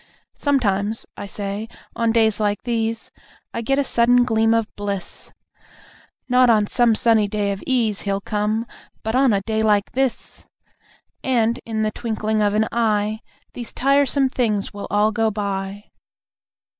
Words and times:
Sometimes, 0.33 1.05
I 1.15 1.27
say, 1.27 1.67
on 1.95 2.11
days 2.11 2.39
like 2.39 2.63
these, 2.63 3.11
I 3.53 3.61
get 3.61 3.77
a 3.77 3.83
sudden 3.83 4.23
gleam 4.25 4.51
of 4.51 4.65
bliss. 4.75 5.31
"Not 6.27 6.49
on 6.49 6.65
some 6.65 6.95
sunny 6.95 7.27
day 7.27 7.51
of 7.51 7.63
ease, 7.67 8.01
He'll 8.01 8.19
come.. 8.19 8.65
but 9.03 9.13
on 9.13 9.31
a 9.31 9.41
day 9.43 9.61
like 9.61 9.91
this!" 9.91 10.47
And, 11.23 11.59
in 11.67 11.83
the 11.83 11.91
twinkling 11.91 12.41
of 12.41 12.55
an 12.55 12.67
eye, 12.71 13.19
These 13.53 13.73
tiresome 13.73 14.27
things 14.29 14.73
will 14.73 14.87
all 14.89 15.11
go 15.11 15.29
by! 15.29 15.91